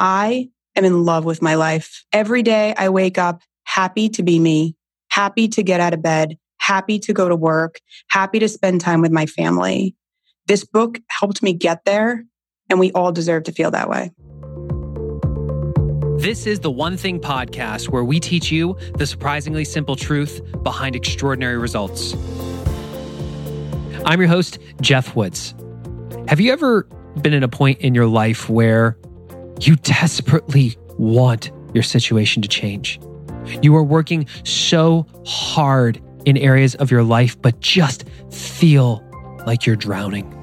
[0.00, 2.04] I am in love with my life.
[2.12, 4.76] Every day I wake up happy to be me,
[5.10, 9.00] happy to get out of bed, happy to go to work, happy to spend time
[9.00, 9.96] with my family.
[10.46, 12.24] This book helped me get there,
[12.70, 14.12] and we all deserve to feel that way.
[16.20, 20.94] This is the One Thing podcast where we teach you the surprisingly simple truth behind
[20.94, 22.14] extraordinary results.
[24.04, 25.56] I'm your host, Geoff Woods.
[26.28, 26.84] Have you ever
[27.20, 28.96] been in a point in your life where
[29.60, 33.00] you desperately want your situation to change?
[33.62, 39.02] You are working so hard in areas of your life, but just feel
[39.46, 40.34] like you're drowning.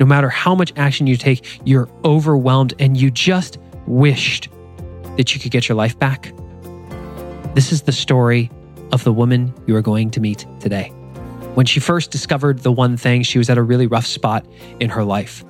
[0.00, 4.48] No matter how much action you take, you're overwhelmed and you just wished
[5.16, 6.32] that you could get your life back.
[7.54, 8.50] This is the story
[8.92, 10.88] of the woman you are going to meet today.
[11.54, 14.44] When she first discovered the one thing, she was at a really rough spot
[14.80, 15.44] in her life.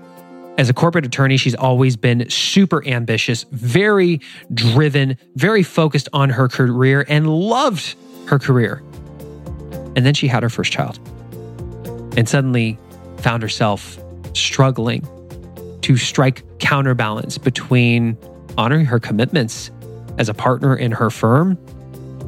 [0.56, 4.20] As a corporate attorney, she's always been super ambitious, very
[4.52, 8.80] driven, very focused on her career, and loved her career.
[9.96, 10.98] And then she had her first child
[12.16, 12.78] and suddenly
[13.18, 13.98] found herself
[14.32, 15.06] struggling
[15.82, 18.16] to strike counterbalance between
[18.56, 19.72] honoring her commitments
[20.18, 21.58] as a partner in her firm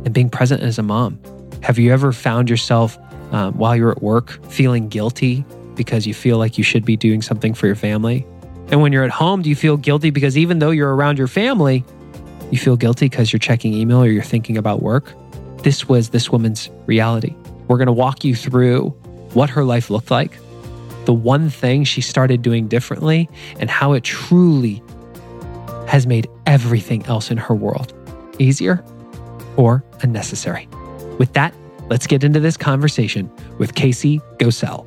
[0.04, 1.20] and being present as a mom.
[1.62, 2.98] Have you ever found yourself
[3.32, 5.44] um, while you're at work feeling guilty
[5.76, 8.26] because you feel like you should be doing something for your family?
[8.68, 11.28] And when you're at home, do you feel guilty because even though you're around your
[11.28, 11.84] family,
[12.50, 15.12] you feel guilty because you're checking email or you're thinking about work?
[15.62, 17.34] This was this woman's reality.
[17.68, 18.90] We're going to walk you through
[19.34, 20.38] what her life looked like,
[21.04, 23.28] the one thing she started doing differently,
[23.60, 24.82] and how it truly
[25.86, 27.92] has made everything else in her world
[28.38, 28.84] easier
[29.56, 30.68] or unnecessary.
[31.18, 31.54] With that,
[31.88, 34.86] let's get into this conversation with Casey Gocel.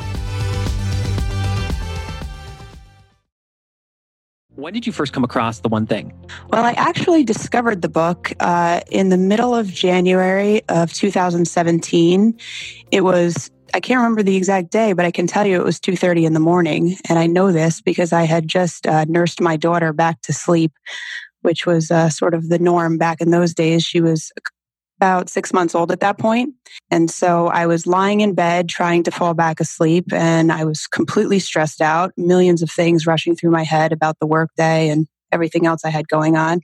[4.55, 6.13] When did you first come across the one thing?
[6.49, 12.37] Well, I actually discovered the book uh, in the middle of January of 2017.
[12.91, 15.79] It was I can't remember the exact day, but I can tell you it was
[15.79, 19.55] 2:30 in the morning, and I know this because I had just uh, nursed my
[19.55, 20.73] daughter back to sleep,
[21.41, 23.83] which was uh, sort of the norm back in those days.
[23.83, 24.31] She was
[25.01, 26.53] about six months old at that point.
[26.91, 30.85] And so I was lying in bed trying to fall back asleep and I was
[30.85, 35.65] completely stressed out, millions of things rushing through my head about the workday and everything
[35.65, 36.59] else I had going on.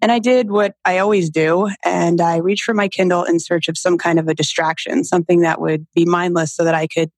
[0.00, 3.68] And I did what I always do, and I reached for my Kindle in search
[3.68, 7.12] of some kind of a distraction, something that would be mindless so that I could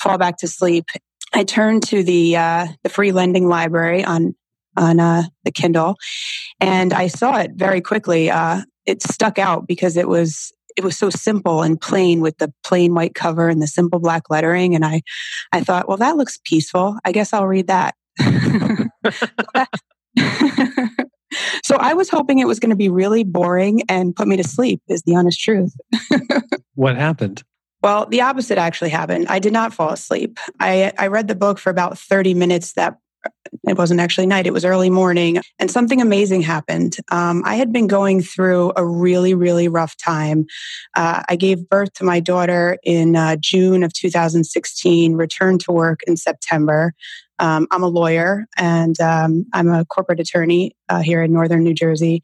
[0.00, 0.86] fall back to sleep.
[1.34, 4.34] I turned to the uh, the free lending library on
[4.78, 5.96] on uh, the Kindle,
[6.58, 8.30] and I saw it very quickly.
[8.30, 12.52] Uh, it stuck out because it was it was so simple and plain with the
[12.64, 14.74] plain white cover and the simple black lettering.
[14.74, 15.02] And i
[15.52, 16.98] i thought well that looks peaceful.
[17.04, 17.94] I guess i'll read that.
[21.64, 24.44] So i was hoping it was going to be really boring and put me to
[24.44, 25.74] sleep is the honest truth.
[26.74, 27.42] What happened?
[27.82, 29.26] Well, the opposite actually happened.
[29.28, 30.38] I did not fall asleep.
[30.60, 32.96] I, I read the book for about 30 minutes that
[33.68, 36.96] it wasn't actually night, it was early morning, and something amazing happened.
[37.10, 40.46] Um, I had been going through a really, really rough time.
[40.96, 46.00] Uh, I gave birth to my daughter in uh, June of 2016, returned to work
[46.06, 46.94] in September.
[47.38, 51.74] Um, I'm a lawyer and um, I'm a corporate attorney uh, here in Northern New
[51.74, 52.22] Jersey.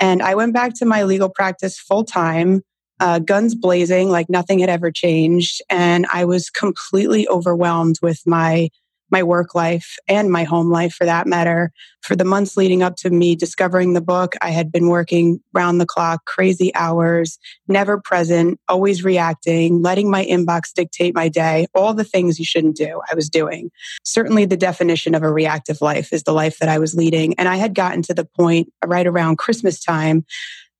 [0.00, 2.62] And I went back to my legal practice full time.
[3.00, 5.60] Uh, guns blazing, like nothing had ever changed.
[5.68, 8.70] And I was completely overwhelmed with my
[9.10, 11.72] my work life and my home life for that matter.
[12.02, 15.80] For the months leading up to me discovering the book, I had been working round
[15.80, 21.94] the clock, crazy hours, never present, always reacting, letting my inbox dictate my day, all
[21.94, 23.70] the things you shouldn't do, I was doing.
[24.04, 27.34] Certainly the definition of a reactive life is the life that I was leading.
[27.38, 30.24] And I had gotten to the point right around Christmas time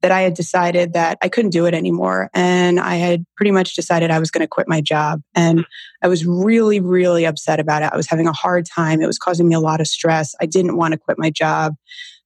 [0.05, 2.29] that I had decided that I couldn't do it anymore.
[2.35, 5.23] And I had pretty much decided I was going to quit my job.
[5.35, 5.65] And
[6.03, 7.89] I was really, really upset about it.
[7.91, 9.01] I was having a hard time.
[9.01, 10.35] It was causing me a lot of stress.
[10.43, 11.73] I didn't want to quit my job.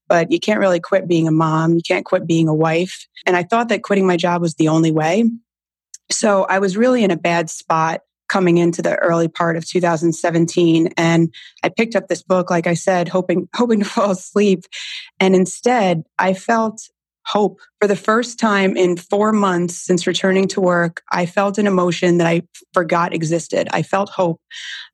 [0.09, 1.75] But you can't really quit being a mom.
[1.75, 3.07] You can't quit being a wife.
[3.25, 5.31] And I thought that quitting my job was the only way.
[6.11, 10.95] So I was really in a bad spot coming into the early part of 2017
[10.97, 11.33] and
[11.63, 14.65] I picked up this book like I said hoping hoping to fall asleep
[15.19, 16.91] and instead I felt
[17.29, 17.61] hope.
[17.81, 22.19] For the first time in four months since returning to work, I felt an emotion
[22.19, 22.43] that I
[22.73, 23.69] forgot existed.
[23.71, 24.41] I felt hope.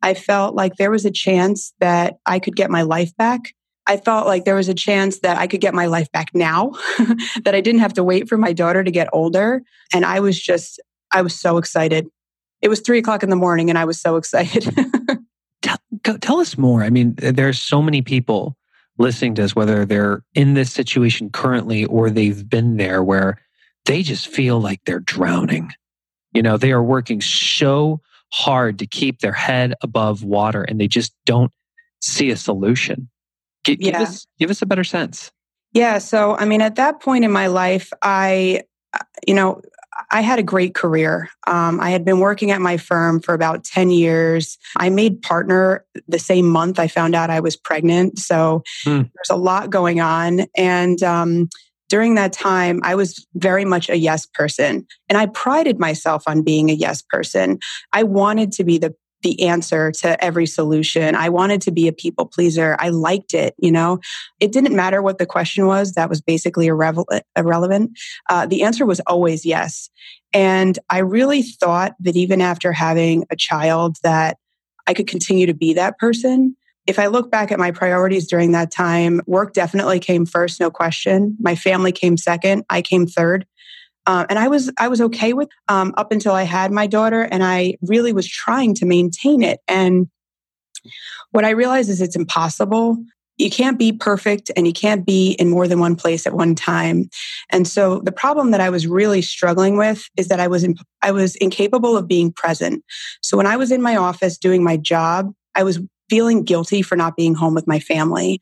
[0.03, 3.55] I felt like there was a chance that I could get my life back.
[3.87, 6.73] I felt like there was a chance that I could get my life back now,
[7.45, 9.63] that I didn't have to wait for my daughter to get older.
[9.93, 10.81] And I was just,
[11.13, 12.07] I was so excited.
[12.63, 14.75] It was three o'clock in the morning and I was so excited.
[15.63, 15.79] tell,
[16.21, 16.83] tell us more.
[16.83, 18.57] I mean, there are so many people
[18.99, 23.41] listening to us, whether they're in this situation currently or they've been there where
[23.85, 25.73] they just feel like they're drowning.
[26.33, 28.01] You know, they are working so
[28.33, 31.53] hard to keep their head above water and they just don't
[32.01, 33.09] see a solution.
[33.65, 33.93] G- yeah.
[33.93, 35.31] Give us, give us a better sense.
[35.73, 35.99] Yeah.
[35.99, 38.63] So, I mean, at that point in my life, I,
[38.93, 39.61] uh, you know,
[40.11, 41.29] I had a great career.
[41.47, 44.59] Um, I had been working at my firm for about 10 years.
[44.77, 48.19] I made partner the same month I found out I was pregnant.
[48.19, 49.03] So hmm.
[49.15, 50.47] there's a lot going on.
[50.57, 51.49] And um,
[51.89, 54.87] during that time, I was very much a yes person.
[55.09, 57.59] And I prided myself on being a yes person.
[57.93, 58.95] I wanted to be the
[59.25, 61.17] the answer to every solution.
[61.17, 62.77] I wanted to be a people pleaser.
[62.79, 63.99] I liked it, you know.
[64.39, 67.99] It didn't matter what the question was, that was basically irrelevant.
[68.29, 69.91] Uh, the answer was always yes.
[70.33, 74.37] And I really thought that even after having a child that
[74.87, 76.57] I could continue to be that person.
[76.87, 80.71] If I look back at my priorities during that time, work definitely came first, no
[80.71, 81.37] question.
[81.41, 82.65] My family came second.
[82.69, 83.47] I came third.
[84.07, 87.23] Uh, and I was I was okay with um, up until I had my daughter,
[87.23, 89.61] and I really was trying to maintain it.
[89.69, 90.09] And
[91.31, 92.99] what I realized is it's impossible.
[93.37, 96.55] You can't be perfect, and you can't be in more than one place at one
[96.55, 97.09] time.
[97.51, 100.67] And so the problem that I was really struggling with is that I was
[101.03, 102.85] I was incapable of being present.
[103.23, 106.97] So when I was in my office doing my job, I was feeling guilty for
[106.97, 108.41] not being home with my family.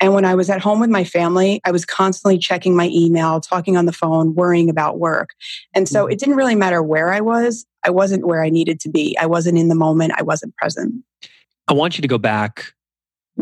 [0.00, 3.40] And when I was at home with my family, I was constantly checking my email,
[3.40, 5.30] talking on the phone, worrying about work.
[5.74, 6.12] And so mm-hmm.
[6.12, 7.66] it didn't really matter where I was.
[7.84, 9.16] I wasn't where I needed to be.
[9.18, 10.12] I wasn't in the moment.
[10.16, 11.02] I wasn't present.
[11.68, 12.72] I want you to go back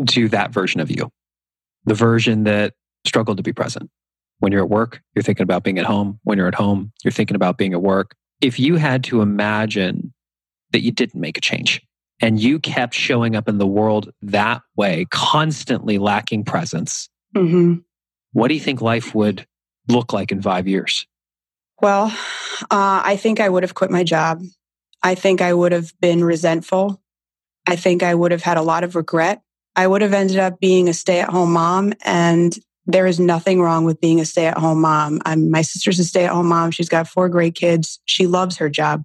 [0.08, 1.10] to that version of you,
[1.84, 2.74] the version that
[3.04, 3.90] struggled to be present.
[4.38, 6.18] When you're at work, you're thinking about being at home.
[6.24, 8.14] When you're at home, you're thinking about being at work.
[8.40, 10.14] If you had to imagine
[10.72, 11.82] that you didn't make a change,
[12.20, 17.76] and you kept showing up in the world that way, constantly lacking presence, mm-hmm.
[18.32, 19.46] what do you think life would
[19.88, 21.06] look like in five years?
[21.81, 22.06] Well,
[22.70, 24.43] uh, I think I would have quit my job.
[25.02, 27.00] I think I would have been resentful.
[27.67, 29.40] I think I would have had a lot of regret.
[29.76, 31.94] I would have ended up being a stay at home mom.
[32.05, 32.56] And
[32.87, 35.22] there is nothing wrong with being a stay at home mom.
[35.25, 36.70] I'm, my sister's a stay at home mom.
[36.70, 38.00] She's got four great kids.
[38.05, 39.05] She loves her job.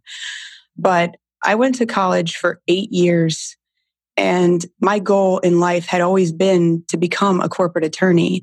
[0.78, 3.56] But I went to college for eight years
[4.18, 8.42] and my goal in life had always been to become a corporate attorney.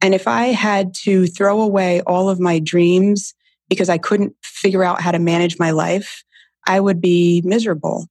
[0.00, 3.34] And if I had to throw away all of my dreams
[3.68, 6.22] because I couldn't figure out how to manage my life,
[6.66, 8.06] I would be miserable.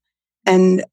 [0.45, 0.83] And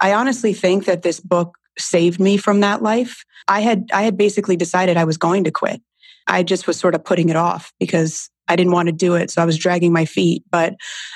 [0.00, 3.24] I honestly think that this book saved me from that life.
[3.48, 5.80] I had I had basically decided I was going to quit.
[6.26, 9.30] I just was sort of putting it off because I didn't want to do it.
[9.30, 10.44] So I was dragging my feet.
[10.50, 10.74] But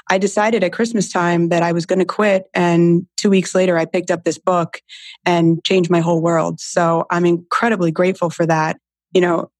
[0.08, 2.44] I decided at Christmas time that I was going to quit.
[2.54, 4.80] And two weeks later, I picked up this book
[5.24, 6.60] and changed my whole world.
[6.60, 8.78] So I'm incredibly grateful for that.
[9.12, 9.50] You know,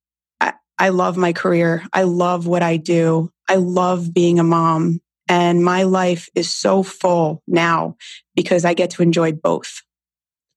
[0.41, 1.85] I, I love my career.
[1.93, 3.31] I love what I do.
[3.49, 5.01] I love being a mom.
[5.29, 7.97] And my life is so full now
[8.37, 9.83] because I get to enjoy both.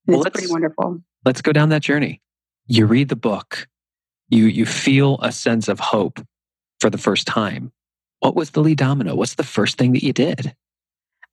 [0.06, 1.02] And well, it's pretty wonderful.
[1.24, 2.22] Let's go down that journey.
[2.66, 3.66] You read the book,
[4.28, 6.20] you, you feel a sense of hope
[6.80, 7.72] for the first time,
[8.20, 9.14] what was the lead domino?
[9.14, 10.54] What's the first thing that you did?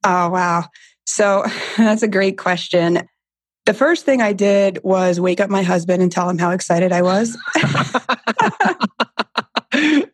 [0.04, 0.66] Oh, wow.
[1.06, 1.46] So
[1.78, 3.08] that's a great question.
[3.66, 6.94] The first thing I did was wake up my husband and tell him how excited
[6.94, 7.38] I was.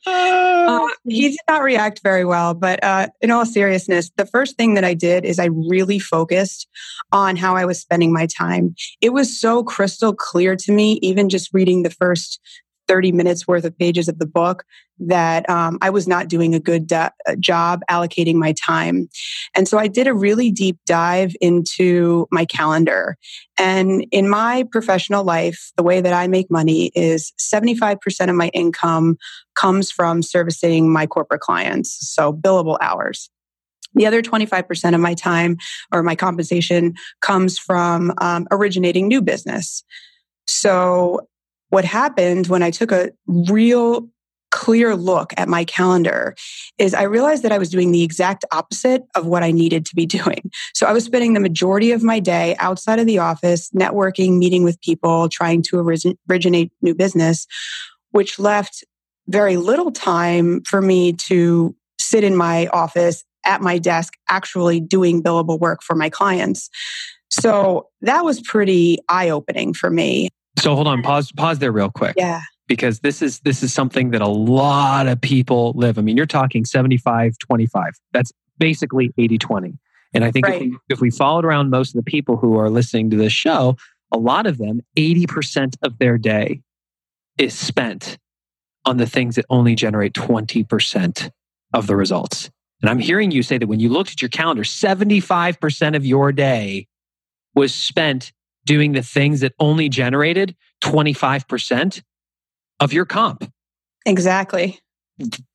[0.05, 2.55] uh, he did not react very well.
[2.55, 6.67] But uh, in all seriousness, the first thing that I did is I really focused
[7.11, 8.73] on how I was spending my time.
[9.01, 12.39] It was so crystal clear to me, even just reading the first
[12.87, 14.65] 30 minutes worth of pages of the book
[14.99, 17.09] that um, I was not doing a good uh,
[17.39, 19.09] job allocating my time.
[19.55, 23.17] And so I did a really deep dive into my calendar.
[23.57, 28.49] And in my professional life, the way that I make money is 75% of my
[28.49, 29.17] income
[29.55, 33.29] comes from servicing my corporate clients, so billable hours.
[33.95, 35.57] The other 25% of my time
[35.91, 39.83] or my compensation comes from um, originating new business.
[40.47, 41.27] So
[41.73, 44.07] what happened when I took a real
[44.51, 46.35] clear look at my calendar
[46.77, 49.95] is I realized that I was doing the exact opposite of what I needed to
[49.95, 50.51] be doing.
[50.75, 54.63] So I was spending the majority of my day outside of the office, networking, meeting
[54.63, 55.79] with people, trying to
[56.29, 57.47] originate new business,
[58.11, 58.83] which left
[59.27, 65.23] very little time for me to sit in my office at my desk, actually doing
[65.23, 66.69] billable work for my clients.
[67.31, 70.29] So that was pretty eye opening for me.
[70.59, 72.15] So hold on, pause, pause there real quick.
[72.17, 72.41] Yeah.
[72.67, 75.97] Because this is this is something that a lot of people live.
[75.97, 77.93] I mean, you're talking 75, 25.
[78.13, 79.73] That's basically 80, 20.
[80.13, 80.55] And I think right.
[80.55, 83.33] if, we, if we followed around most of the people who are listening to this
[83.33, 83.75] show,
[84.11, 86.61] a lot of them, 80% of their day
[87.37, 88.17] is spent
[88.85, 91.31] on the things that only generate 20%
[91.73, 92.49] of the results.
[92.81, 96.31] And I'm hearing you say that when you looked at your calendar, 75% of your
[96.31, 96.87] day
[97.55, 98.33] was spent
[98.65, 102.01] doing the things that only generated 25%
[102.79, 103.51] of your comp.
[104.05, 104.79] Exactly.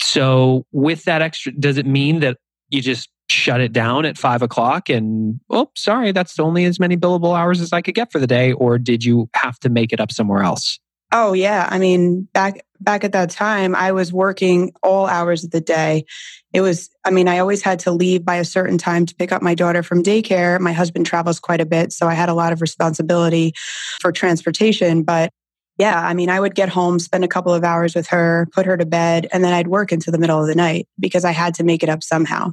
[0.00, 2.38] So, with that extra, does it mean that
[2.70, 6.96] you just shut it down at five o'clock and, oh, sorry, that's only as many
[6.96, 8.52] billable hours as I could get for the day?
[8.52, 10.78] Or did you have to make it up somewhere else?
[11.12, 15.50] Oh yeah, I mean back back at that time I was working all hours of
[15.50, 16.04] the day.
[16.52, 19.32] It was I mean I always had to leave by a certain time to pick
[19.32, 20.60] up my daughter from daycare.
[20.60, 23.54] My husband travels quite a bit, so I had a lot of responsibility
[24.00, 25.30] for transportation, but
[25.78, 28.66] yeah, I mean I would get home, spend a couple of hours with her, put
[28.66, 31.32] her to bed, and then I'd work into the middle of the night because I
[31.32, 32.52] had to make it up somehow.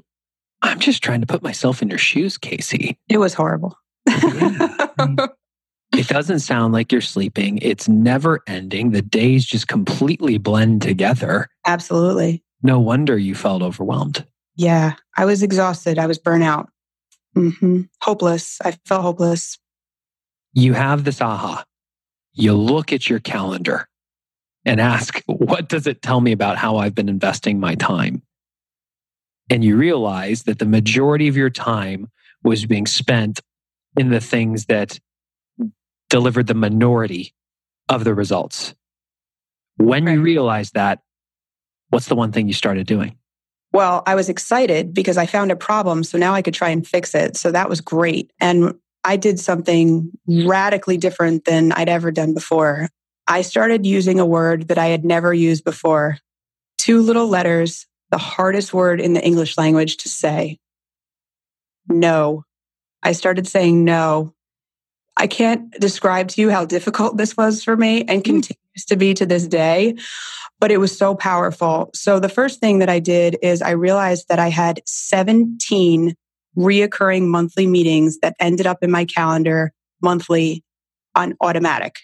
[0.62, 2.98] I'm just trying to put myself in your shoes, Casey.
[3.10, 3.78] It was horrible.
[4.08, 4.70] Yeah.
[4.96, 5.30] Mm.
[5.98, 7.60] It doesn't sound like you're sleeping.
[7.62, 8.92] It's never ending.
[8.92, 11.48] The days just completely blend together.
[11.66, 12.44] Absolutely.
[12.62, 14.26] No wonder you felt overwhelmed.
[14.56, 15.98] Yeah, I was exhausted.
[15.98, 16.68] I was burnout.
[17.36, 17.82] Mm-hmm.
[18.02, 18.60] Hopeless.
[18.64, 19.58] I felt hopeless.
[20.54, 21.64] You have this aha.
[22.34, 23.88] You look at your calendar
[24.66, 28.22] and ask, what does it tell me about how I've been investing my time?
[29.50, 32.10] And you realize that the majority of your time
[32.44, 33.40] was being spent
[33.98, 35.00] in the things that
[36.10, 37.34] delivered the minority
[37.90, 38.74] of the results.
[39.78, 40.14] When right.
[40.14, 41.00] you realized that,
[41.90, 43.18] what's the one thing you started doing?
[43.74, 46.04] Well, I was excited because I found a problem.
[46.04, 47.36] So now I could try and fix it.
[47.36, 48.32] So that was great.
[48.40, 52.88] And I did something radically different than I'd ever done before.
[53.28, 56.18] I started using a word that I had never used before
[56.78, 60.60] two little letters, the hardest word in the English language to say
[61.88, 62.44] no.
[63.04, 64.35] I started saying no
[65.18, 68.26] I can't describe to you how difficult this was for me and mm.
[68.26, 69.96] continues to be to this day,
[70.60, 71.90] but it was so powerful.
[71.94, 76.16] So the first thing that I did is I realized that I had 17
[76.58, 80.64] reoccurring monthly meetings that ended up in my calendar monthly
[81.16, 81.96] on automatic.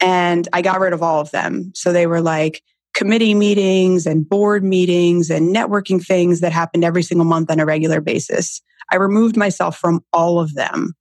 [0.00, 1.72] And I got rid of all of them.
[1.74, 2.62] So they were like
[2.94, 7.66] committee meetings and board meetings and networking things that happened every single month on a
[7.66, 8.62] regular basis.
[8.90, 10.94] I removed myself from all of them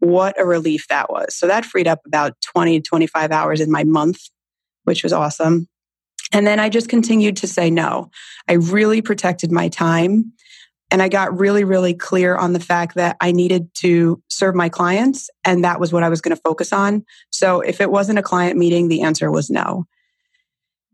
[0.00, 1.34] what a relief that was.
[1.34, 4.18] So that freed up about 20 25 hours in my month,
[4.84, 5.68] which was awesome.
[6.32, 8.10] And then I just continued to say no.
[8.48, 10.32] I really protected my time.
[10.92, 14.68] And I got really, really clear on the fact that I needed to serve my
[14.68, 15.30] clients.
[15.44, 17.04] And that was what I was going to focus on.
[17.30, 19.86] So if it wasn't a client meeting, the answer was no.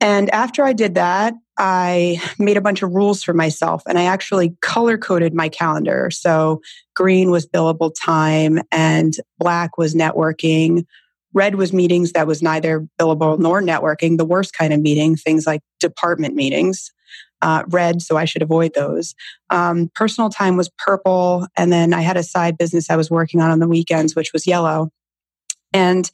[0.01, 4.05] And after I did that, I made a bunch of rules for myself and I
[4.05, 6.11] actually color coded my calendar.
[6.11, 6.61] So
[6.95, 10.85] green was billable time and black was networking.
[11.33, 15.47] Red was meetings that was neither billable nor networking, the worst kind of meeting, things
[15.47, 16.93] like department meetings.
[17.43, 19.15] Uh, red, so I should avoid those.
[19.51, 21.47] Um, personal time was purple.
[21.57, 24.33] And then I had a side business I was working on on the weekends, which
[24.33, 24.91] was yellow.
[25.77, 26.11] And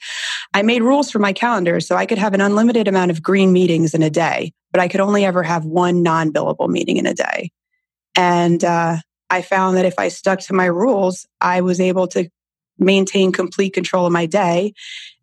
[0.55, 3.53] I made rules for my calendar so I could have an unlimited amount of green
[3.53, 7.07] meetings in a day, but I could only ever have one non billable meeting in
[7.07, 7.51] a day.
[8.17, 8.97] And uh,
[9.31, 12.29] I found that if I stuck to my rules, I was able to
[12.77, 14.73] maintain complete control of my day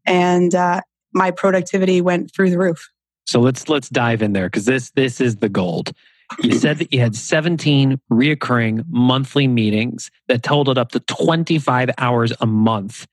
[0.06, 0.80] and uh,
[1.14, 2.90] my productivity went through the roof.
[3.26, 5.92] So let's let's dive in there because this this is the gold.
[6.42, 12.32] You said that you had 17 reoccurring monthly meetings that totaled up to 25 hours
[12.40, 13.08] a month.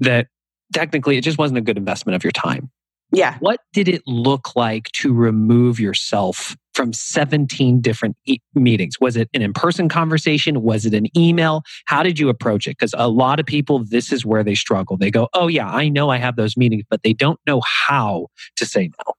[0.00, 0.28] That
[0.72, 2.70] technically it just wasn't a good investment of your time.
[3.12, 3.36] Yeah.
[3.38, 8.98] What did it look like to remove yourself from 17 different e- meetings?
[9.00, 10.62] Was it an in person conversation?
[10.62, 11.62] Was it an email?
[11.84, 12.70] How did you approach it?
[12.70, 14.96] Because a lot of people, this is where they struggle.
[14.96, 18.28] They go, Oh, yeah, I know I have those meetings, but they don't know how
[18.56, 19.14] to say no.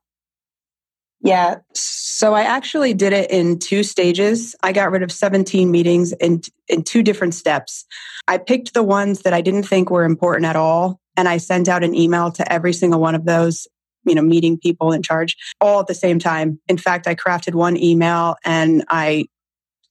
[1.21, 1.55] Yeah.
[1.73, 4.55] So I actually did it in two stages.
[4.61, 7.85] I got rid of 17 meetings in, in two different steps.
[8.27, 10.99] I picked the ones that I didn't think were important at all.
[11.17, 13.67] And I sent out an email to every single one of those,
[14.05, 16.59] you know, meeting people in charge all at the same time.
[16.67, 19.25] In fact, I crafted one email and I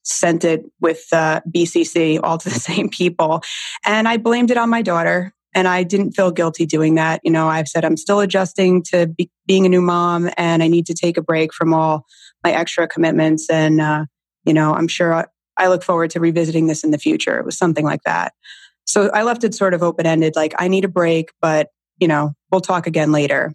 [0.04, 3.42] sent it with uh, BCC all to the same people.
[3.84, 7.20] And I blamed it on my daughter and I didn't feel guilty doing that.
[7.22, 10.68] You know, I've said I'm still adjusting to be, being a new mom, and I
[10.68, 12.06] need to take a break from all
[12.42, 13.48] my extra commitments.
[13.48, 14.06] And uh,
[14.44, 15.24] you know, I'm sure I,
[15.56, 17.38] I look forward to revisiting this in the future.
[17.38, 18.34] It was something like that.
[18.84, 22.08] So I left it sort of open ended, like I need a break, but you
[22.08, 23.52] know, we'll talk again later.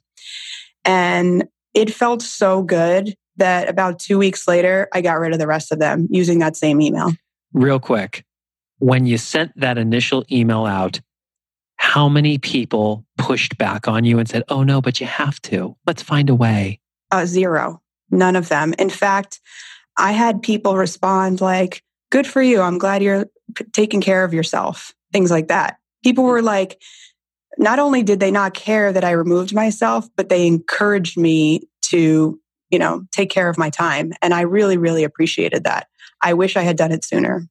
[0.85, 5.47] And it felt so good that about two weeks later, I got rid of the
[5.47, 7.11] rest of them using that same email.
[7.53, 8.25] Real quick,
[8.79, 10.99] when you sent that initial email out,
[11.77, 15.75] how many people pushed back on you and said, Oh, no, but you have to.
[15.87, 16.81] Let's find a way?
[17.11, 17.81] Uh, zero.
[18.11, 18.73] None of them.
[18.77, 19.39] In fact,
[19.97, 21.81] I had people respond like,
[22.11, 22.61] Good for you.
[22.61, 24.93] I'm glad you're p- taking care of yourself.
[25.11, 25.77] Things like that.
[26.03, 26.81] People were like,
[27.57, 32.39] not only did they not care that I removed myself, but they encouraged me to,
[32.69, 34.13] you know, take care of my time.
[34.21, 35.87] And I really, really appreciated that.
[36.21, 37.47] I wish I had done it sooner.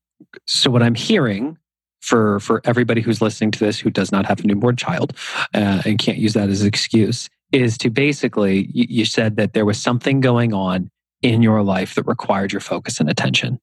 [0.47, 1.59] So, what I'm hearing
[2.00, 5.15] for for everybody who's listening to this who does not have a newborn child
[5.55, 9.53] uh, and can't use that as an excuse is to basically you, you said that
[9.53, 10.91] there was something going on
[11.23, 13.59] in your life that required your focus and attention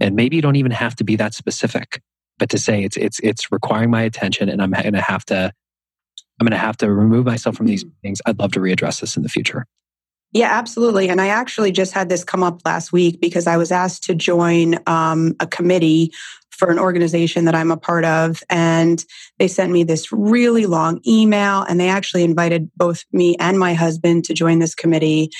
[0.00, 2.02] and maybe you don't even have to be that specific
[2.38, 5.52] but to say it's it's it's requiring my attention and i'm going to have to
[6.40, 9.16] i'm going to have to remove myself from these things i'd love to readdress this
[9.16, 9.66] in the future
[10.32, 11.08] yeah, absolutely.
[11.08, 14.14] And I actually just had this come up last week because I was asked to
[14.14, 16.12] join um, a committee
[16.50, 18.42] for an organization that I'm a part of.
[18.50, 19.04] And
[19.38, 23.74] they sent me this really long email and they actually invited both me and my
[23.74, 25.30] husband to join this committee.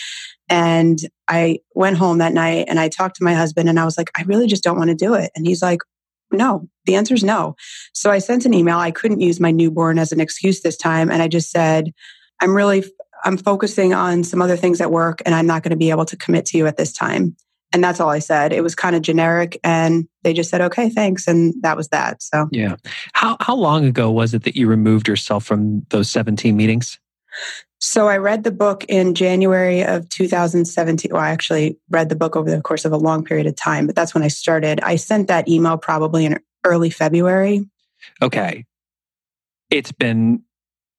[0.49, 3.99] And I went home that night and I talked to my husband and I was
[3.99, 5.31] like, I really just don't want to do it.
[5.35, 5.81] And he's like,
[6.33, 7.57] no, the answer is no.
[7.93, 8.79] So I sent an email.
[8.79, 11.11] I couldn't use my newborn as an excuse this time.
[11.11, 11.93] And I just said,
[12.41, 12.85] I'm really,
[13.25, 16.05] I'm focusing on some other things at work and I'm not going to be able
[16.07, 17.37] to commit to you at this time.
[17.73, 18.53] And that's all I said.
[18.53, 21.27] It was kind of generic and they just said, okay, thanks.
[21.27, 22.23] And that was that.
[22.23, 22.77] So, yeah.
[23.13, 26.99] How, how long ago was it that you removed yourself from those 17 meetings?
[27.79, 31.11] So I read the book in January of 2017.
[31.13, 33.87] Well, I actually read the book over the course of a long period of time,
[33.87, 34.81] but that's when I started.
[34.81, 37.69] I sent that email probably in early February.
[38.23, 38.65] Okay.
[39.71, 40.43] It's been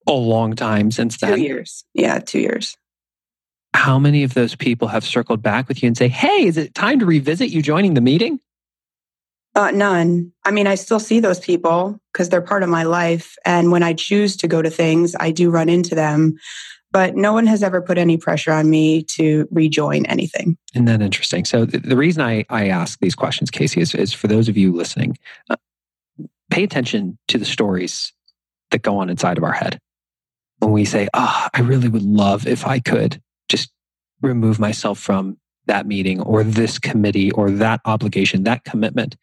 [0.08, 1.36] a long time since then.
[1.36, 1.84] Two years.
[1.94, 2.78] Yeah, two years.
[3.74, 6.74] How many of those people have circled back with you and say, hey, is it
[6.74, 8.40] time to revisit you joining the meeting?
[9.58, 10.32] Uh, none.
[10.46, 13.36] I mean, I still see those people because they're part of my life.
[13.44, 16.36] And when I choose to go to things, I do run into them.
[16.92, 20.58] But no one has ever put any pressure on me to rejoin anything.
[20.76, 21.44] Isn't that interesting?
[21.44, 24.58] So, the, the reason I, I ask these questions, Casey, is, is for those of
[24.58, 25.18] you listening,
[25.50, 25.56] uh,
[26.52, 28.14] pay attention to the stories
[28.70, 29.80] that go on inside of our head.
[30.60, 33.72] When we say, oh, I really would love if I could just
[34.22, 39.16] remove myself from that meeting or this committee or that obligation, that commitment.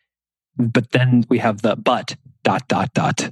[0.56, 3.30] But then we have the but dot dot dot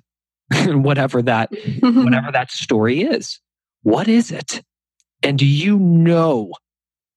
[0.66, 3.40] whatever that whatever that story is.
[3.82, 4.62] What is it?
[5.22, 6.52] And do you know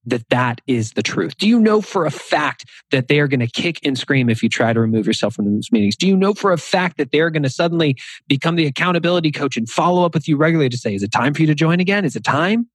[0.06, 1.38] that that is the truth?
[1.38, 4.44] Do you know for a fact that they are going to kick and scream if
[4.44, 5.96] you try to remove yourself from those meetings?
[5.96, 9.58] Do you know for a fact that they're going to suddenly become the accountability coach
[9.58, 11.80] and follow up with you regularly to say, is it time for you to join
[11.80, 12.06] again?
[12.06, 12.70] Is it time?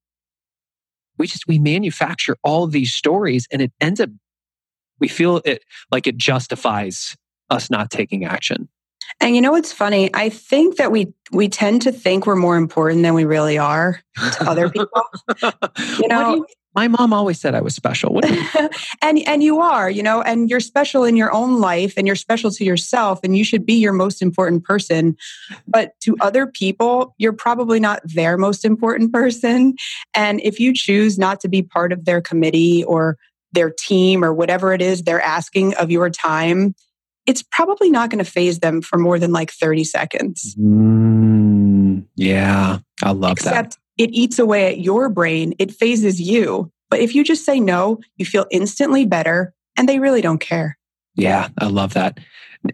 [1.19, 4.11] We just, we manufacture all these stories and it ends up,
[5.01, 7.17] we feel it like it justifies
[7.51, 8.69] us not taking action.
[9.21, 10.11] And you know what's funny?
[10.15, 14.01] I think that we we tend to think we're more important than we really are
[14.17, 15.03] to other people.
[15.99, 18.21] you know, you, my mom always said I was special.
[19.03, 22.17] and and you are, you know, and you're special in your own life and you're
[22.17, 25.17] special to yourself and you should be your most important person.
[25.67, 29.75] But to other people, you're probably not their most important person.
[30.15, 33.17] And if you choose not to be part of their committee or
[33.53, 36.75] their team or whatever it is they're asking of your time,
[37.27, 40.57] it's probably not going to faze them for more than like 30 seconds.
[40.59, 43.51] Mm, yeah, I love that.
[43.51, 46.73] Except it eats away at your brain, it fazes you.
[46.89, 50.77] But if you just say no, you feel instantly better and they really don't care.
[51.15, 52.19] Yeah, I love that.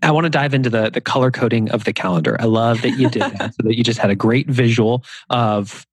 [0.03, 2.37] I want to dive into the the color coding of the calendar.
[2.41, 5.87] I love that you did that so that you just had a great visual of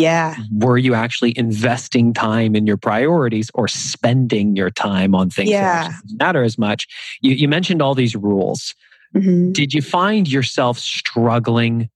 [0.00, 0.36] yeah.
[0.52, 5.88] Were you actually investing time in your priorities or spending your time on things yeah.
[5.88, 6.86] that matter as much?
[7.20, 8.74] You, you mentioned all these rules.
[9.14, 9.52] Mm-hmm.
[9.52, 11.90] Did you find yourself struggling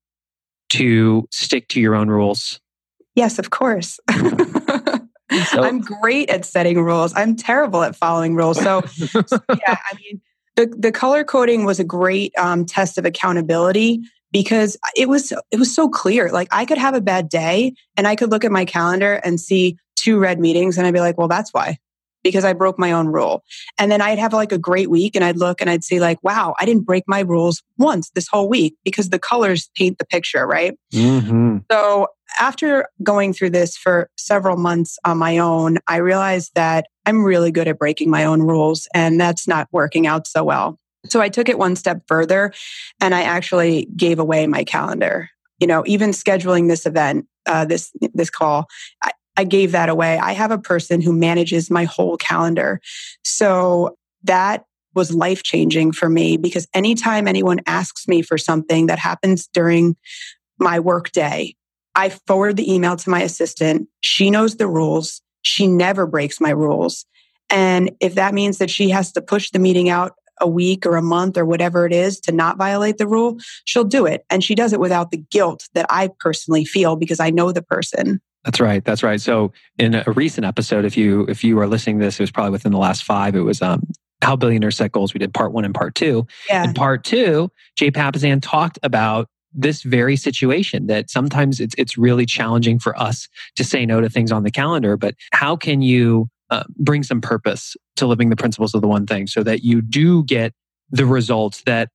[0.71, 2.61] to stick to your own rules?
[3.15, 4.01] Yes, of course.
[4.11, 7.13] so, I'm great at setting rules.
[7.15, 8.61] I'm terrible at following rules.
[8.61, 9.15] So, so
[9.51, 10.21] yeah, I mean,
[10.57, 14.01] the, the color coding was a great um, test of accountability
[14.35, 16.29] because it was it was so clear.
[16.31, 19.41] Like I could have a bad day and I could look at my calendar and
[19.41, 21.79] see two red meetings and I'd be like, well, that's why.
[22.25, 23.45] Because I broke my own rule.
[23.79, 26.19] And then I'd have like a great week and I'd look and I'd see like,
[26.25, 30.07] wow, I didn't break my rules once this whole week because the colors paint the
[30.07, 30.77] picture, right?
[30.93, 31.59] Mm-hmm.
[31.71, 32.09] So
[32.41, 37.53] after going through this for several months on my own, I realized that I'm really
[37.53, 40.81] good at breaking my own rules and that's not working out so well.
[41.07, 42.53] So I took it one step further
[43.01, 45.31] and I actually gave away my calendar.
[45.59, 48.67] You know, even scheduling this event, uh, this this call,
[49.03, 50.19] I, I gave that away.
[50.19, 52.81] I have a person who manages my whole calendar.
[53.23, 54.65] So that
[54.95, 59.97] was life changing for me because anytime anyone asks me for something that happens during
[60.59, 61.57] my work day,
[61.95, 63.89] I forward the email to my assistant.
[64.01, 65.21] She knows the rules.
[65.43, 67.07] She never breaks my rules.
[67.51, 70.97] And if that means that she has to push the meeting out a week or
[70.97, 74.25] a month or whatever it is to not violate the rule, she'll do it.
[74.31, 77.63] And she does it without the guilt that I personally feel because I know the
[77.63, 78.21] person.
[78.45, 78.85] That's right.
[78.85, 79.21] That's right.
[79.21, 82.31] So in a recent episode, if you if you are listening to this, it was
[82.31, 83.35] probably within the last five.
[83.35, 83.87] It was um
[84.23, 85.15] how billionaires set goals.
[85.15, 86.27] We did part one and part two.
[86.49, 86.65] Yeah.
[86.65, 92.27] In part two, Jay Papasan talked about this very situation that sometimes it's it's really
[92.27, 94.97] challenging for us to say no to things on the calendar.
[94.97, 99.07] But how can you uh, bring some purpose to living the principles of the one
[99.07, 100.53] thing so that you do get
[100.91, 101.89] the results that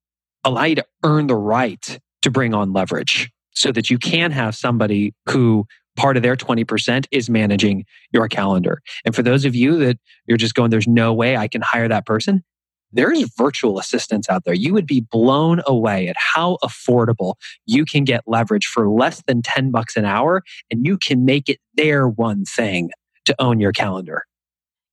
[0.44, 4.56] allow you to earn the right to bring on leverage so that you can have
[4.56, 8.82] somebody who part of their 20% is managing your calendar.
[9.06, 11.88] And for those of you that you're just going, there's no way I can hire
[11.90, 12.44] that person.
[12.92, 14.54] There's virtual assistants out there.
[14.54, 17.36] You would be blown away at how affordable
[17.66, 21.50] you can get leverage for less than 10 bucks an hour and you can make
[21.50, 22.90] it their one thing
[23.26, 24.24] to own your calendar.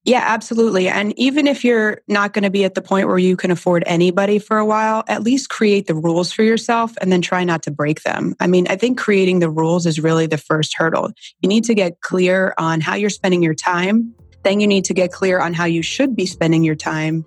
[0.06, 0.88] Yeah, absolutely.
[0.88, 3.82] And even if you're not going to be at the point where you can afford
[3.86, 7.64] anybody for a while, at least create the rules for yourself and then try not
[7.64, 8.36] to break them.
[8.38, 11.10] I mean, I think creating the rules is really the first hurdle.
[11.40, 14.14] You need to get clear on how you're spending your time.
[14.44, 17.26] Then you need to get clear on how you should be spending your time.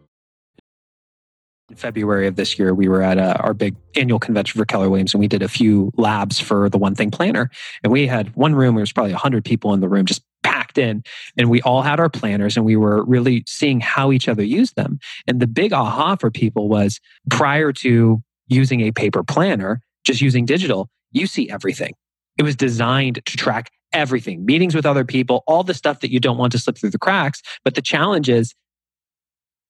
[1.70, 4.90] In February of this year, we were at uh, our big annual convention for Keller
[4.90, 7.52] Williams and we did a few labs for the One Thing Planner.
[7.84, 10.24] And we had one room, there was probably 100 people in the room, just
[10.70, 11.04] packed in
[11.38, 14.76] and we all had our planners and we were really seeing how each other used
[14.76, 15.00] them.
[15.28, 20.46] And the big aha for people was prior to using a paper planner, just using
[20.46, 21.94] digital, you see everything.
[22.38, 26.20] It was designed to track everything, meetings with other people, all the stuff that you
[26.20, 27.42] don't want to slip through the cracks.
[27.64, 28.54] But the challenge is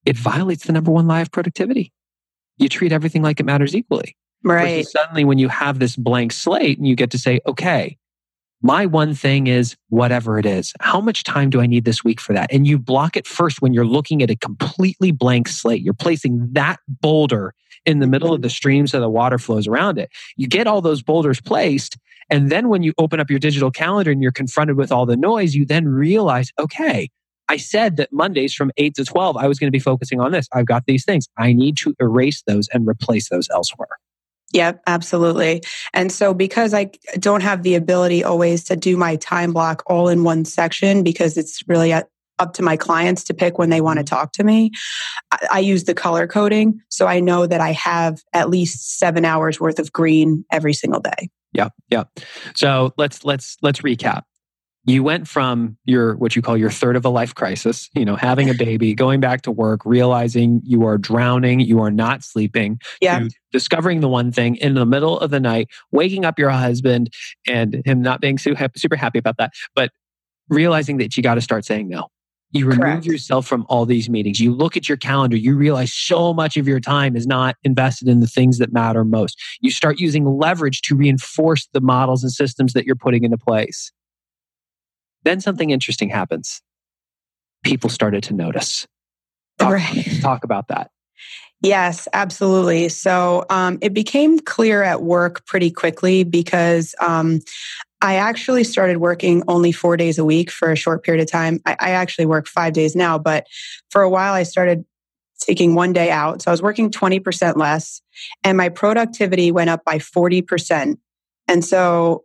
[0.05, 1.91] it violates the number one lie of productivity.
[2.57, 4.15] You treat everything like it matters equally.
[4.43, 4.77] Right.
[4.77, 7.97] Versus suddenly, when you have this blank slate and you get to say, okay,
[8.61, 10.73] my one thing is whatever it is.
[10.81, 12.51] How much time do I need this week for that?
[12.51, 15.81] And you block it first when you're looking at a completely blank slate.
[15.81, 17.53] You're placing that boulder
[17.85, 20.09] in the middle of the stream so the water flows around it.
[20.35, 21.97] You get all those boulders placed.
[22.29, 25.17] And then when you open up your digital calendar and you're confronted with all the
[25.17, 27.09] noise, you then realize, okay,
[27.47, 30.31] I said that Mondays from 8 to 12, I was going to be focusing on
[30.31, 30.47] this.
[30.53, 31.27] I've got these things.
[31.37, 33.87] I need to erase those and replace those elsewhere.
[34.53, 35.61] Yep, absolutely.
[35.93, 40.09] And so because I don't have the ability always to do my time block all
[40.09, 43.99] in one section because it's really up to my clients to pick when they want
[43.99, 44.15] to mm-hmm.
[44.15, 44.71] talk to me,
[45.31, 46.79] I, I use the color coding.
[46.89, 51.01] So I know that I have at least seven hours worth of green every single
[51.01, 51.29] day.
[51.51, 52.03] Yeah, yeah.
[52.55, 54.23] So let's let's let's recap
[54.89, 58.15] you went from your what you call your third of a life crisis you know
[58.15, 62.79] having a baby going back to work realizing you are drowning you are not sleeping
[63.01, 63.27] yeah.
[63.51, 67.11] discovering the one thing in the middle of the night waking up your husband
[67.47, 69.91] and him not being super happy about that but
[70.49, 72.07] realizing that you got to start saying no.
[72.51, 73.05] You remove Correct.
[73.05, 74.39] yourself from all these meetings.
[74.39, 75.37] You look at your calendar.
[75.37, 79.05] You realize so much of your time is not invested in the things that matter
[79.05, 79.39] most.
[79.61, 83.91] You start using leverage to reinforce the models and systems that you're putting into place
[85.29, 86.61] then something interesting happens.
[87.63, 88.87] People started to notice.
[89.59, 90.07] Talk, right.
[90.21, 90.91] talk about that.
[91.61, 92.87] Yes, absolutely.
[92.87, 97.41] So um, it became clear at work pretty quickly because um,
[98.01, 101.59] I actually started working only four days a week for a short period of time.
[101.65, 103.45] I, I, actually work five days now, but
[103.89, 104.85] for a while I started
[105.39, 106.41] taking one day out.
[106.41, 108.01] So I was working 20% less
[108.43, 110.97] and my productivity went up by 40%.
[111.49, 112.23] And so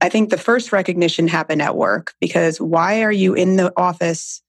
[0.00, 4.42] I think the first recognition happened at work because why are you in the office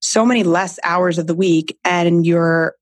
[0.00, 2.74] so many less hours of the week and you're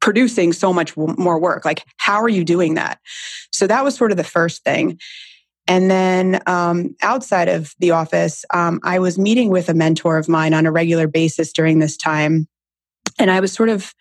[0.00, 1.64] producing so much more work?
[1.64, 2.98] Like, how are you doing that?
[3.52, 4.98] So that was sort of the first thing.
[5.68, 10.28] And then um, outside of the office, um, I was meeting with a mentor of
[10.28, 12.48] mine on a regular basis during this time.
[13.18, 13.94] And I was sort of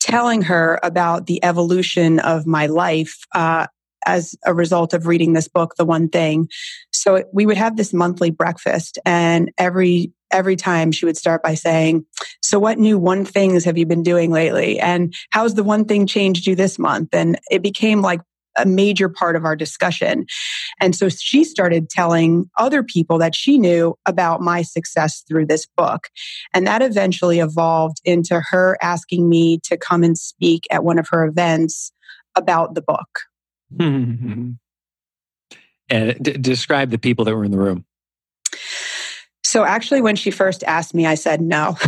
[0.00, 3.66] telling her about the evolution of my life uh,
[4.06, 6.48] as a result of reading this book, The One Thing.
[6.92, 11.54] So we would have this monthly breakfast, and every every time she would start by
[11.54, 12.04] saying,
[12.42, 14.80] So, what new one things have you been doing lately?
[14.80, 17.10] And how's the one thing changed you this month?
[17.12, 18.20] And it became like
[18.56, 20.26] a major part of our discussion.
[20.80, 25.66] And so she started telling other people that she knew about my success through this
[25.76, 26.08] book.
[26.52, 31.08] And that eventually evolved into her asking me to come and speak at one of
[31.10, 31.92] her events
[32.36, 33.20] about the book.
[35.90, 37.84] and d- describe the people that were in the room.
[39.42, 41.76] So actually, when she first asked me, I said no.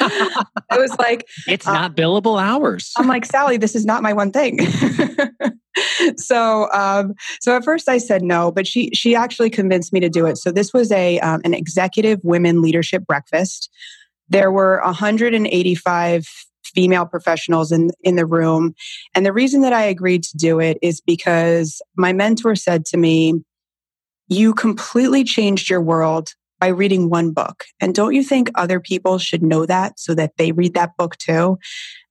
[0.00, 2.92] I was like, it's uh, not billable hours.
[2.96, 4.60] I'm like, Sally, this is not my one thing.
[6.16, 10.08] so, um, so at first I said no, but she she actually convinced me to
[10.08, 10.38] do it.
[10.38, 13.70] So this was a um, an executive women leadership breakfast.
[14.28, 18.74] There were 185 female professionals in in the room,
[19.14, 22.96] and the reason that I agreed to do it is because my mentor said to
[22.96, 23.34] me,
[24.28, 27.64] "You completely changed your world by reading one book.
[27.80, 31.16] And don't you think other people should know that so that they read that book
[31.18, 31.58] too?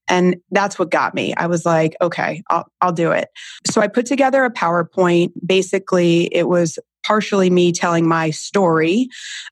[0.09, 1.33] And that's what got me.
[1.35, 3.27] I was like, okay, I'll, I'll do it.
[3.69, 5.31] So I put together a PowerPoint.
[5.45, 9.07] Basically, it was partially me telling my story,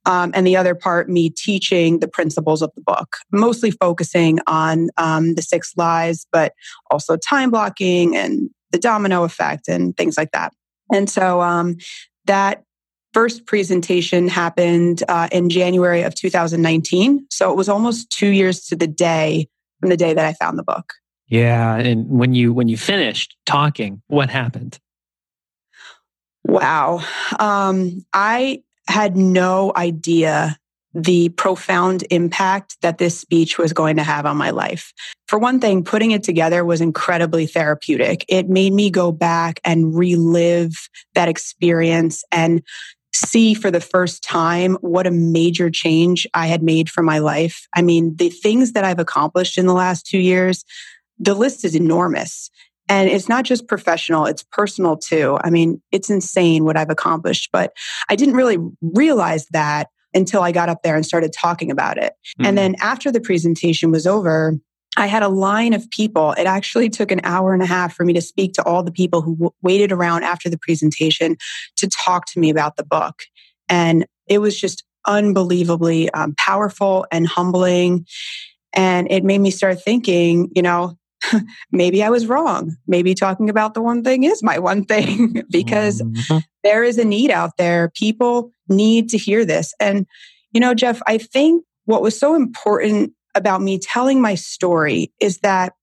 [0.05, 4.89] um, and the other part me teaching the principles of the book, mostly focusing on
[4.97, 6.53] um, the six lies, but
[6.91, 10.51] also time blocking and the domino effect and things like that.
[10.93, 11.77] And so um,
[12.25, 12.63] that
[13.13, 17.25] first presentation happened uh, in January of 2019.
[17.31, 19.47] So it was almost two years to the day
[19.79, 20.93] from the day that I found the book.
[21.27, 24.77] Yeah, and when you when you finished talking, what happened?
[26.47, 27.01] Wow,
[27.39, 30.57] um, I had no idea
[30.93, 34.93] the profound impact that this speech was going to have on my life.
[35.27, 38.23] For one thing, putting it together was incredibly therapeutic.
[38.29, 40.73] It made me go back and relive
[41.15, 42.61] that experience and
[43.13, 47.67] see for the first time what a major change I had made for my life.
[47.73, 50.63] I mean, the things that I've accomplished in the last two years,
[51.17, 52.51] the list is enormous.
[52.87, 55.37] And it's not just professional, it's personal too.
[55.43, 57.73] I mean, it's insane what I've accomplished, but
[58.09, 62.13] I didn't really realize that until I got up there and started talking about it.
[62.13, 62.45] Mm-hmm.
[62.45, 64.53] And then after the presentation was over,
[64.97, 66.31] I had a line of people.
[66.33, 68.91] It actually took an hour and a half for me to speak to all the
[68.91, 71.35] people who w- waited around after the presentation
[71.77, 73.23] to talk to me about the book.
[73.67, 78.05] And it was just unbelievably um, powerful and humbling.
[78.73, 80.97] And it made me start thinking, you know,
[81.71, 82.75] maybe I was wrong.
[82.87, 86.37] Maybe talking about the one thing is my one thing because mm-hmm.
[86.63, 87.91] there is a need out there.
[87.95, 89.73] People need to hear this.
[89.79, 90.05] And,
[90.51, 95.39] you know, Geoff, I think what was so important about me telling my story is
[95.39, 95.73] that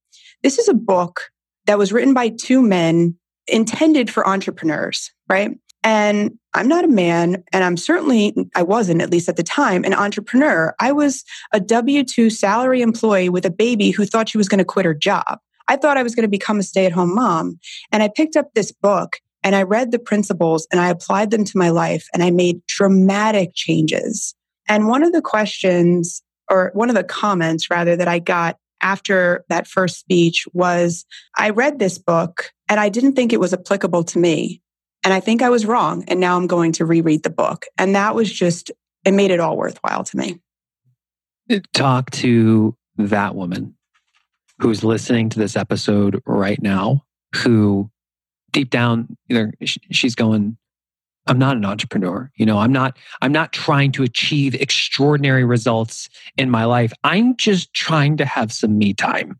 [0.42, 1.30] this is a book
[1.66, 5.58] that was written by two men intended for entrepreneurs, right?
[5.84, 9.84] And I'm not a man, and I'm certainly, I wasn't, at least at the time,
[9.84, 10.74] an entrepreneur.
[10.78, 14.58] I was a W 2 salary employee with a baby who thought she was going
[14.58, 15.40] to quit her job.
[15.68, 17.58] I thought I was going to become a stay at home mom.
[17.90, 21.44] And I picked up this book and I read the principles and I applied them
[21.44, 24.34] to my life and I made dramatic changes.
[24.68, 29.44] And one of the questions or one of the comments rather that I got after
[29.48, 31.04] that first speech was
[31.36, 34.60] I read this book and I didn't think it was applicable to me.
[35.04, 36.04] And I think I was wrong.
[36.08, 37.66] And now I'm going to reread the book.
[37.78, 38.70] And that was just,
[39.04, 40.40] it made it all worthwhile to me.
[41.72, 43.74] Talk to that woman
[44.58, 47.90] who's listening to this episode right now, who
[48.52, 50.56] deep down, either she's going,
[51.26, 52.30] I'm not an entrepreneur.
[52.36, 56.92] You know, I'm not I'm not trying to achieve extraordinary results in my life.
[57.04, 59.38] I'm just trying to have some me time.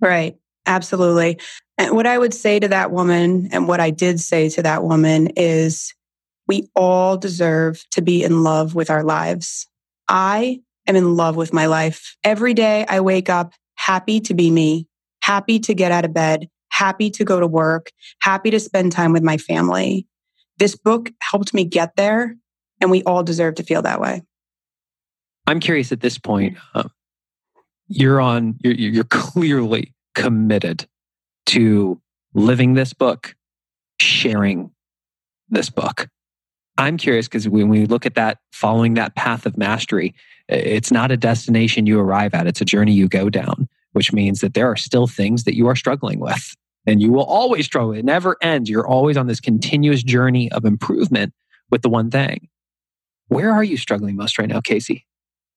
[0.00, 0.36] Right.
[0.68, 1.40] Absolutely.
[1.78, 4.84] And what I would say to that woman and what I did say to that
[4.84, 5.94] woman is
[6.46, 9.66] we all deserve to be in love with our lives.
[10.08, 12.16] I am in love with my life.
[12.22, 14.86] Every day I wake up happy to be me,
[15.22, 19.12] happy to get out of bed, happy to go to work, happy to spend time
[19.12, 20.06] with my family.
[20.58, 22.36] This book helped me get there,
[22.80, 24.22] and we all deserve to feel that way.
[25.46, 26.58] I'm curious at this point.
[26.74, 26.88] Uh,
[27.86, 28.56] you're on.
[28.62, 30.86] You're, you're clearly committed
[31.46, 32.00] to
[32.34, 33.34] living this book,
[34.00, 34.70] sharing
[35.48, 36.08] this book.
[36.76, 40.14] I'm curious because when we look at that, following that path of mastery,
[40.48, 44.40] it's not a destination you arrive at, it's a journey you go down, which means
[44.40, 46.54] that there are still things that you are struggling with.
[46.86, 47.92] And you will always struggle.
[47.92, 48.70] It never ends.
[48.70, 51.32] You're always on this continuous journey of improvement
[51.70, 52.48] with the one thing.
[53.28, 55.06] Where are you struggling most right now, Casey?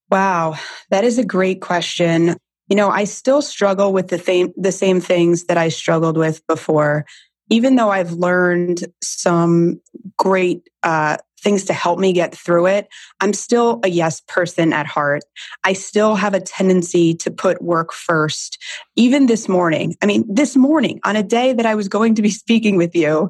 [0.10, 0.56] Wow,
[0.89, 2.36] that is a great question.
[2.67, 6.45] You know, I still struggle with the same the same things that I struggled with
[6.47, 7.06] before
[7.52, 9.82] even though I've learned some
[10.17, 12.88] great uh, things to help me get through it,
[13.19, 15.24] I'm still a yes person at heart.
[15.65, 18.58] I still have a tendency to put work first.
[18.95, 22.21] Even this morning, I mean, this morning, on a day that I was going to
[22.21, 23.30] be speaking with you,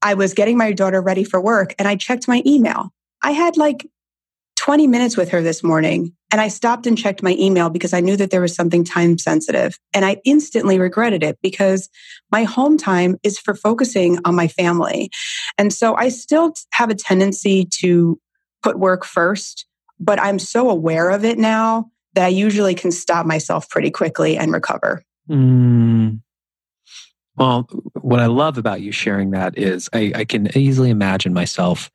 [0.00, 2.90] I was getting my daughter ready for work and I checked my email.
[3.22, 3.88] I had like
[4.68, 8.00] 20 minutes with her this morning and I stopped and checked my email because I
[8.00, 9.78] knew that there was something time sensitive.
[9.94, 11.88] And I instantly regretted it because
[12.30, 15.08] my home time is for focusing on my family.
[15.56, 18.20] And so I still have a tendency to
[18.62, 19.64] put work first,
[19.98, 24.36] but I'm so aware of it now that I usually can stop myself pretty quickly
[24.36, 25.02] and recover.
[25.30, 26.20] Mm.
[27.36, 27.70] Well,
[28.02, 31.90] what I love about you sharing that is I, I can easily imagine myself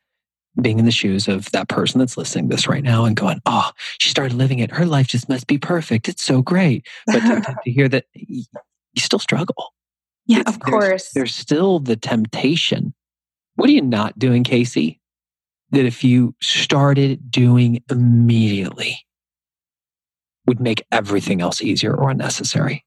[0.61, 3.41] being in the shoes of that person that's listening to this right now and going,
[3.45, 4.71] oh, she started living it.
[4.71, 6.07] Her life just must be perfect.
[6.07, 6.85] It's so great.
[7.07, 8.43] But to, to hear that you
[8.97, 9.73] still struggle.
[10.25, 11.09] Yeah, of there's, course.
[11.13, 12.93] There's still the temptation.
[13.55, 14.99] What are you not doing, Casey?
[15.71, 19.03] That if you started doing immediately
[20.45, 22.85] would make everything else easier or unnecessary?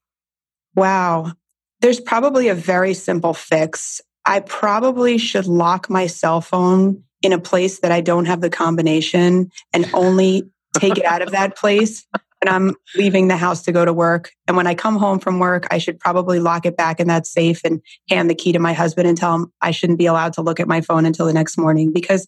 [0.74, 1.32] Wow.
[1.80, 4.00] There's probably a very simple fix.
[4.24, 8.50] I probably should lock my cell phone in a place that I don't have the
[8.50, 10.44] combination and only
[10.78, 12.06] take it out of that place
[12.46, 14.30] and I'm leaving the house to go to work.
[14.46, 17.26] And when I come home from work, I should probably lock it back in that
[17.26, 20.34] safe and hand the key to my husband and tell him I shouldn't be allowed
[20.34, 22.26] to look at my phone until the next morning because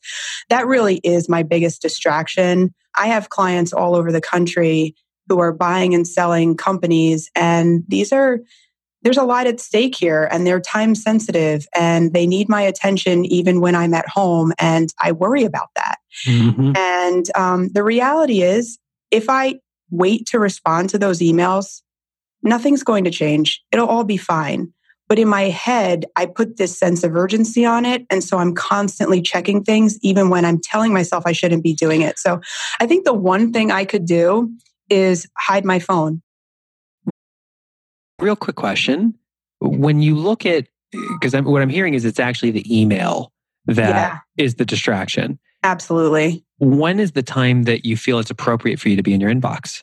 [0.48, 2.74] that really is my biggest distraction.
[2.96, 4.94] I have clients all over the country
[5.28, 8.40] who are buying and selling companies, and these are
[9.02, 13.24] there's a lot at stake here and they're time sensitive and they need my attention
[13.26, 14.52] even when I'm at home.
[14.58, 15.98] And I worry about that.
[16.26, 16.72] Mm-hmm.
[16.76, 18.78] And um, the reality is,
[19.10, 21.82] if I wait to respond to those emails,
[22.42, 23.62] nothing's going to change.
[23.72, 24.72] It'll all be fine.
[25.08, 28.04] But in my head, I put this sense of urgency on it.
[28.10, 32.02] And so I'm constantly checking things, even when I'm telling myself I shouldn't be doing
[32.02, 32.18] it.
[32.18, 32.40] So
[32.78, 34.50] I think the one thing I could do
[34.90, 36.20] is hide my phone
[38.20, 39.14] real quick question.
[39.60, 43.32] When you look at, because what I'm hearing is it's actually the email
[43.66, 44.18] that yeah.
[44.36, 45.38] is the distraction.
[45.62, 46.44] Absolutely.
[46.58, 49.30] When is the time that you feel it's appropriate for you to be in your
[49.30, 49.82] inbox?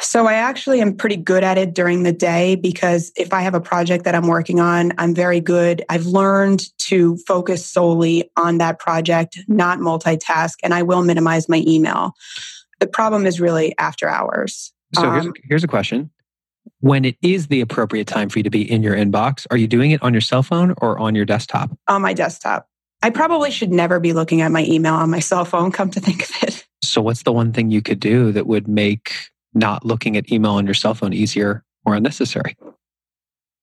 [0.00, 3.54] So I actually am pretty good at it during the day because if I have
[3.54, 5.84] a project that I'm working on, I'm very good.
[5.90, 11.62] I've learned to focus solely on that project, not multitask, and I will minimize my
[11.66, 12.12] email.
[12.80, 14.72] The problem is really after hours.
[14.94, 16.10] So here's, um, here's a question
[16.84, 19.66] when it is the appropriate time for you to be in your inbox, are you
[19.66, 21.70] doing it on your cell phone or on your desktop?
[21.88, 22.68] On my desktop.
[23.00, 26.00] I probably should never be looking at my email on my cell phone, come to
[26.00, 26.66] think of it.
[26.82, 29.14] So, what's the one thing you could do that would make
[29.54, 32.54] not looking at email on your cell phone easier or unnecessary?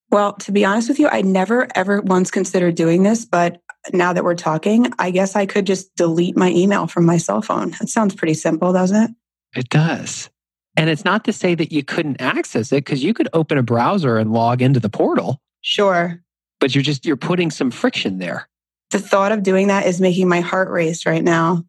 [0.10, 3.62] Well, to be honest with you, I never ever once considered doing this, but
[3.93, 7.43] now that we're talking, I guess I could just delete my email from my cell
[7.43, 7.69] phone.
[7.79, 9.12] That sounds pretty simple, doesn't it?
[9.55, 10.31] It does.
[10.77, 13.63] And it's not to say that you couldn't access it because you could open a
[13.63, 15.41] browser and log into the portal.
[15.62, 16.21] Sure.
[16.60, 18.47] But you're just you're putting some friction there.
[18.91, 21.63] The thought of doing that is making my heart race right now,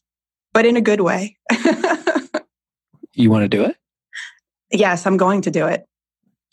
[0.52, 1.36] but in a good way.
[3.12, 3.76] you want to do it?
[4.70, 5.86] Yes, I'm going to do it.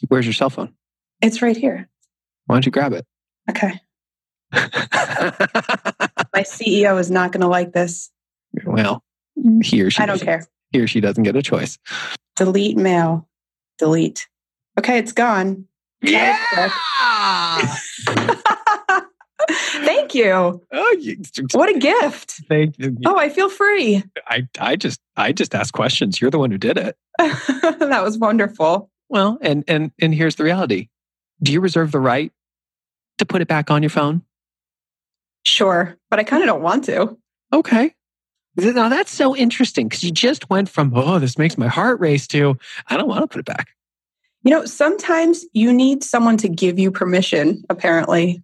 [0.07, 0.73] Where's your cell phone?
[1.21, 1.89] It's right here.
[2.45, 3.05] Why don't you grab it?
[3.49, 3.79] Okay.
[4.51, 8.09] my CEO is not going to like this.
[8.65, 9.03] Well,
[9.37, 9.61] mm-hmm.
[9.61, 10.01] he or she.
[10.01, 10.45] I don't care.
[10.71, 11.77] He or she doesn't get a choice.
[12.39, 13.27] Delete mail.
[13.79, 14.29] Delete.
[14.77, 15.65] Okay, it's gone.
[16.01, 16.37] Yeah.
[19.49, 20.61] Thank you.
[20.71, 21.17] Oh, you,
[21.51, 22.31] what a gift!
[22.47, 22.95] Thank you.
[23.05, 24.03] Oh, I feel free.
[24.25, 26.21] I, I just, I just asked questions.
[26.21, 26.95] You're the one who did it.
[27.17, 28.89] that was wonderful.
[29.09, 30.87] Well, and and and here's the reality.
[31.43, 32.31] Do you reserve the right
[33.17, 34.21] to put it back on your phone?
[35.43, 37.17] Sure, but I kind of don't want to.
[37.51, 37.93] Okay.
[38.59, 42.27] Now that's so interesting because you just went from, oh, this makes my heart race
[42.27, 42.57] to,
[42.87, 43.69] I don't want to put it back.
[44.43, 48.43] You know, sometimes you need someone to give you permission, apparently.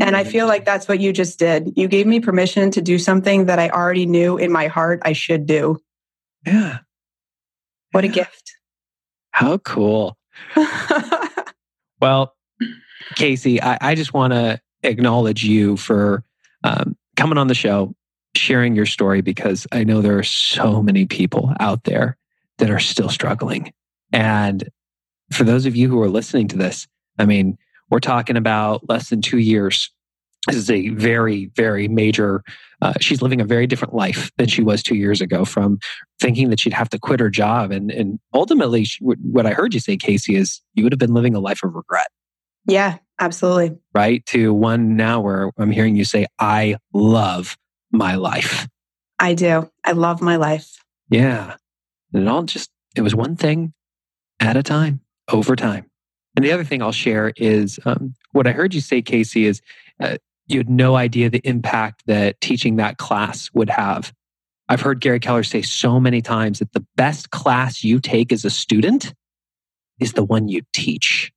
[0.00, 1.72] And I feel like that's what you just did.
[1.76, 5.12] You gave me permission to do something that I already knew in my heart I
[5.12, 5.80] should do.
[6.44, 6.78] Yeah.
[7.92, 8.56] What a gift.
[9.30, 10.16] How cool.
[12.00, 12.34] well,
[13.14, 16.24] Casey, I, I just want to acknowledge you for
[16.64, 17.94] um, coming on the show,
[18.36, 22.16] sharing your story, because I know there are so many people out there
[22.58, 23.72] that are still struggling.
[24.12, 24.68] And
[25.32, 26.86] for those of you who are listening to this,
[27.18, 27.58] I mean,
[27.90, 29.90] we're talking about less than two years.
[30.46, 32.42] This is a very, very major.
[32.80, 35.44] Uh, she's living a very different life than she was two years ago.
[35.44, 35.78] From
[36.20, 39.74] thinking that she'd have to quit her job, and and ultimately, she, what I heard
[39.74, 42.08] you say, Casey, is you would have been living a life of regret.
[42.68, 43.76] Yeah, absolutely.
[43.92, 47.56] Right to one now where I'm hearing you say, "I love
[47.96, 48.68] my life."
[49.18, 49.70] I do.
[49.84, 50.84] I love my life.
[51.08, 51.56] Yeah,
[52.12, 53.72] and it all just it was one thing
[54.40, 55.86] at a time, over time.
[56.34, 59.62] And the other thing I'll share is um, what I heard you say, Casey, is
[60.00, 64.12] uh, you had no idea the impact that teaching that class would have.
[64.68, 68.44] I've heard Gary Keller say so many times that the best class you take as
[68.44, 69.14] a student
[69.98, 71.32] is the one you teach.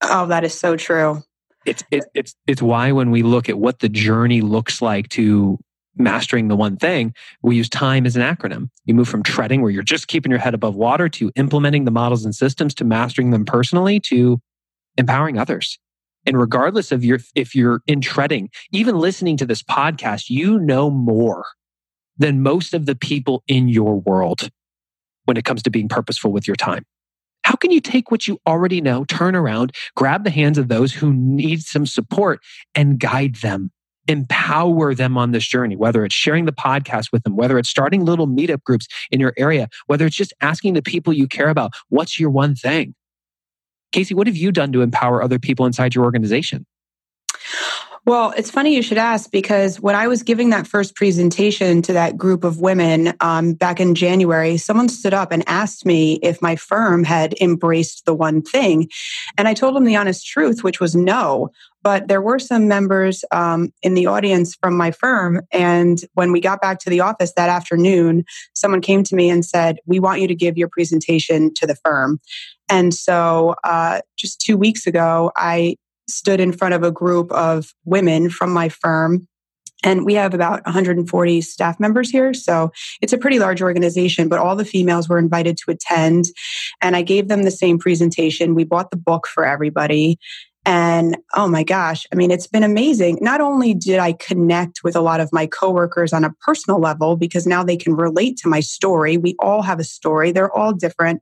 [0.00, 1.22] Oh, that is so true.
[1.66, 5.58] It's it, it's it's why when we look at what the journey looks like to
[5.96, 8.70] mastering the one thing, we use time as an acronym.
[8.84, 11.90] You move from treading, where you're just keeping your head above water, to implementing the
[11.90, 14.40] models and systems, to mastering them personally, to
[14.96, 15.78] empowering others.
[16.24, 20.90] And regardless of your, if you're in treading, even listening to this podcast, you know
[20.90, 21.44] more
[22.16, 24.50] than most of the people in your world
[25.24, 26.84] when it comes to being purposeful with your time.
[27.44, 30.92] How can you take what you already know, turn around, grab the hands of those
[30.92, 32.40] who need some support
[32.74, 33.72] and guide them
[34.08, 38.04] empower them on this journey, whether it's sharing the podcast with them, whether it's starting
[38.04, 41.72] little meetup groups in your area, whether it's just asking the people you care about,
[41.88, 42.94] what's your one thing?
[43.92, 46.66] Casey, what have you done to empower other people inside your organization?
[48.04, 51.92] Well, it's funny you should ask because when I was giving that first presentation to
[51.92, 56.42] that group of women um, back in January, someone stood up and asked me if
[56.42, 58.88] my firm had embraced the one thing.
[59.38, 61.50] And I told them the honest truth, which was no.
[61.82, 65.42] But there were some members um, in the audience from my firm.
[65.52, 68.24] And when we got back to the office that afternoon,
[68.54, 71.76] someone came to me and said, We want you to give your presentation to the
[71.84, 72.20] firm.
[72.68, 75.76] And so uh, just two weeks ago, I
[76.08, 79.26] stood in front of a group of women from my firm.
[79.84, 82.32] And we have about 140 staff members here.
[82.34, 82.70] So
[83.00, 86.26] it's a pretty large organization, but all the females were invited to attend.
[86.80, 88.54] And I gave them the same presentation.
[88.54, 90.18] We bought the book for everybody.
[90.64, 93.18] And oh my gosh, I mean, it's been amazing.
[93.20, 97.16] Not only did I connect with a lot of my coworkers on a personal level
[97.16, 99.16] because now they can relate to my story.
[99.16, 101.20] We all have a story, they're all different,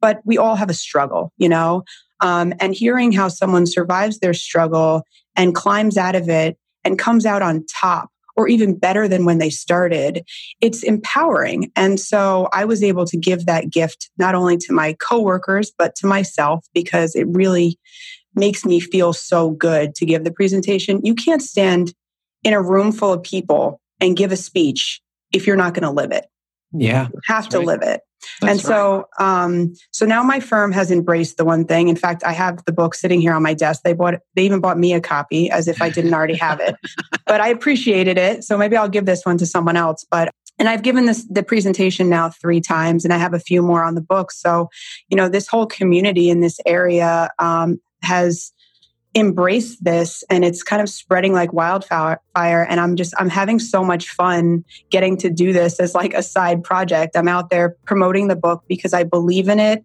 [0.00, 1.84] but we all have a struggle, you know?
[2.20, 5.02] Um, and hearing how someone survives their struggle
[5.36, 9.38] and climbs out of it and comes out on top or even better than when
[9.38, 10.24] they started,
[10.60, 11.70] it's empowering.
[11.76, 15.94] And so I was able to give that gift not only to my coworkers, but
[15.96, 17.78] to myself because it really
[18.34, 21.04] makes me feel so good to give the presentation.
[21.04, 21.94] You can't stand
[22.42, 25.00] in a room full of people and give a speech
[25.32, 26.26] if you're not going to live it.
[26.72, 27.08] Yeah.
[27.12, 27.66] You have to right.
[27.66, 28.00] live it.
[28.40, 29.44] That's and so, right.
[29.44, 31.88] um, so now my firm has embraced the one thing.
[31.88, 33.82] In fact, I have the book sitting here on my desk.
[33.82, 36.76] They bought, they even bought me a copy as if I didn't already have it,
[37.26, 38.44] but I appreciated it.
[38.44, 40.06] So maybe I'll give this one to someone else.
[40.08, 43.62] But, and I've given this, the presentation now three times and I have a few
[43.62, 44.30] more on the book.
[44.30, 44.68] So,
[45.08, 48.52] you know, this whole community in this area, um, has
[49.14, 52.18] embraced this and it's kind of spreading like wildfire.
[52.34, 56.22] And i'm just i'm having so much fun getting to do this as like a
[56.22, 57.16] side project.
[57.16, 59.84] I'm out there promoting the book because i believe in it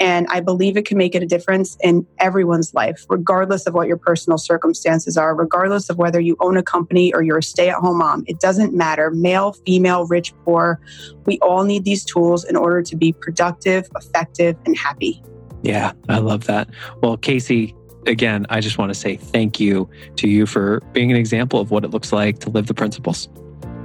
[0.00, 3.96] and i believe it can make a difference in everyone's life regardless of what your
[3.96, 8.24] personal circumstances are regardless of whether you own a company or you're a stay-at-home mom.
[8.26, 9.10] It doesn't matter.
[9.12, 10.80] Male female rich poor
[11.26, 15.22] we all need these tools in order to be productive effective and happy
[15.64, 16.68] yeah, I love that.
[17.02, 17.74] Well, Casey,
[18.06, 21.70] again, I just want to say thank you to you for being an example of
[21.70, 23.28] what it looks like to live the principles.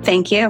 [0.04, 0.50] Thank you.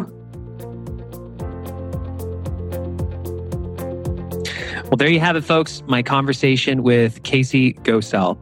[4.86, 5.84] Well, there you have it, folks.
[5.86, 8.38] My conversation with Casey Gocel.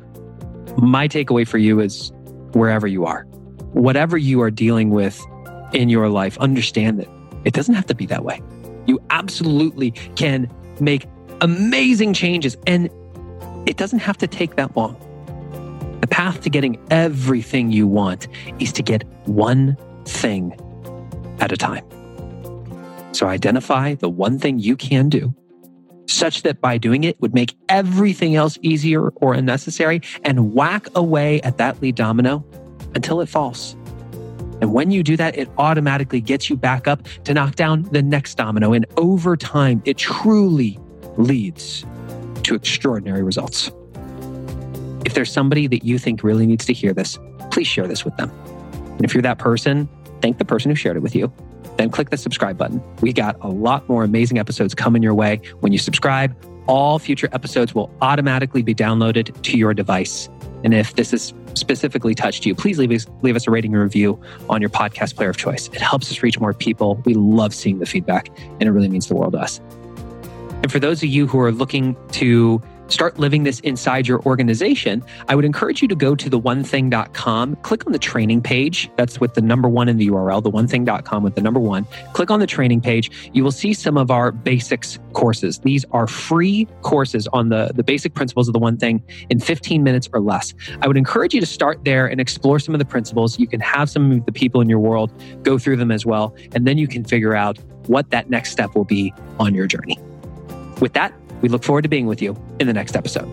[0.82, 2.14] My takeaway for you is
[2.54, 3.24] wherever you are,
[3.74, 5.22] whatever you are dealing with
[5.74, 7.10] in your life, understand that
[7.44, 8.42] it doesn't have to be that way.
[8.86, 11.06] You absolutely can make
[11.42, 12.58] amazing changes.
[12.66, 12.90] And
[13.68, 14.96] it doesn't have to take that long.
[16.02, 18.28] The path to getting everything you want
[18.60, 20.58] is to get one thing
[21.40, 21.86] at a time.
[23.12, 25.34] So identify the one thing you can do
[26.06, 31.42] such that by doing it would make everything else easier or unnecessary and whack away
[31.42, 32.46] at that lead domino
[32.96, 33.76] until it falls.
[34.62, 38.02] And when you do that, it automatically gets you back up to knock down the
[38.02, 38.74] next domino.
[38.74, 40.80] And over time, it truly
[41.18, 41.86] leads
[42.44, 43.72] to extraordinary results.
[45.06, 47.18] If there's somebody that you think really needs to hear this,
[47.52, 48.30] please share this with them.
[48.74, 49.88] And if you're that person,
[50.22, 51.32] thank the person who shared it with you.
[51.78, 52.82] Then click the subscribe button.
[53.02, 55.42] We got a lot more amazing episodes coming your way.
[55.60, 56.36] When you subscribe,
[56.68, 60.28] all future episodes will automatically be downloaded to your device.
[60.64, 63.82] And if this has specifically touched you, please leave us, leave us a rating and
[63.82, 65.68] review on your podcast player of choice.
[65.70, 67.02] It helps us reach more people.
[67.06, 69.62] We love seeing the feedback, and it really means the world to us.
[70.64, 75.04] And for those of you who are looking to start living this inside your organization,
[75.28, 78.90] I would encourage you to go to the onething.com, click on the training page.
[78.96, 81.86] That's with the number one in the URL, the onething.com with the number one.
[82.14, 83.12] Click on the training page.
[83.34, 85.60] You will see some of our basics courses.
[85.60, 89.84] These are free courses on the, the basic principles of the one thing in 15
[89.84, 90.54] minutes or less.
[90.82, 93.40] I would encourage you to start there and explore some of the principles.
[93.40, 95.12] You can have some of the people in your world
[95.44, 96.36] go through them as well.
[96.54, 99.98] And then you can figure out what that next step will be on your journey.
[100.80, 103.28] With that, we look forward to being with you in the next episode.